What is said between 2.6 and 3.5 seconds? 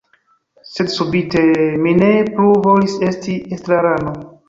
volis esti